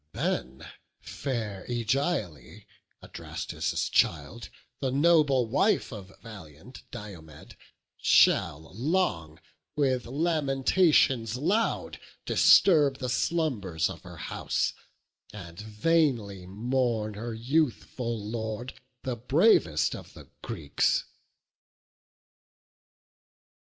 [0.13, 0.67] Then
[0.99, 2.65] fair Ægiale,
[3.03, 7.55] Adrastus' child, The noble wife of valiant Diomed,
[7.97, 9.39] Shall long,
[9.75, 14.73] with lamentations loud, disturb The slumbers of her house,
[15.31, 18.73] and vainly mourn Her youthful Lord,
[19.03, 21.05] the bravest of the Greeks."